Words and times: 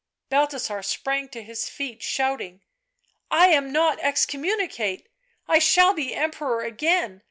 Balthasar 0.29 0.81
sprang 0.81 1.29
to 1.29 1.43
his 1.43 1.69
feet, 1.69 2.01
shouting:" 2.01 2.63
I 3.29 3.49
am 3.49 3.71
not 3.71 3.99
excommunicate! 4.01 5.07
I 5.47 5.59
shall 5.59 5.93
be 5.93 6.15
Emperor 6.15 6.63
again. 6.63 7.19